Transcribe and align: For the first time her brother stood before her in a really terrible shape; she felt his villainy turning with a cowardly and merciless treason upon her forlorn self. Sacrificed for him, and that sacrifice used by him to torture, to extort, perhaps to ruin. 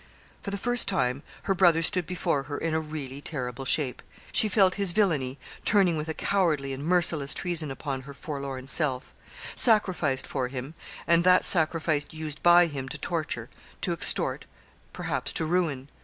For 0.41 0.49
the 0.49 0.57
first 0.57 0.87
time 0.87 1.21
her 1.43 1.53
brother 1.53 1.83
stood 1.83 2.07
before 2.07 2.41
her 2.49 2.57
in 2.57 2.73
a 2.73 2.79
really 2.79 3.21
terrible 3.21 3.65
shape; 3.65 4.01
she 4.31 4.49
felt 4.49 4.73
his 4.73 4.93
villainy 4.93 5.37
turning 5.63 5.95
with 5.95 6.09
a 6.09 6.15
cowardly 6.15 6.73
and 6.73 6.83
merciless 6.83 7.35
treason 7.35 7.69
upon 7.69 8.01
her 8.01 8.15
forlorn 8.15 8.65
self. 8.65 9.13
Sacrificed 9.53 10.25
for 10.25 10.47
him, 10.47 10.73
and 11.05 11.23
that 11.23 11.45
sacrifice 11.45 12.07
used 12.09 12.41
by 12.41 12.65
him 12.65 12.89
to 12.89 12.97
torture, 12.97 13.47
to 13.81 13.93
extort, 13.93 14.47
perhaps 14.91 15.31
to 15.33 15.45
ruin. 15.45 15.87